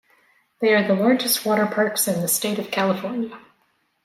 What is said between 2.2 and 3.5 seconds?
the state of California.